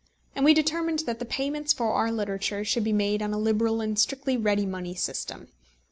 And 0.35 0.43
we 0.43 0.55
determined 0.55 1.01
that 1.05 1.19
the 1.19 1.25
payments 1.25 1.73
for 1.73 1.91
our 1.93 2.11
literature 2.11 2.65
should 2.65 2.83
be 2.83 2.91
made 2.91 3.21
on 3.21 3.35
a 3.35 3.37
liberal 3.37 3.81
and 3.81 3.99
strictly 3.99 4.35
ready 4.35 4.65
money 4.65 4.95
system. 4.95 5.49